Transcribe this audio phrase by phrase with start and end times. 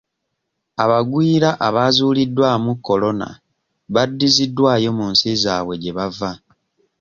[0.83, 3.27] Abagwira abaazuuliddwamu kolona
[3.93, 6.31] baddiziddwayo mu nsi zaabwe gye bava.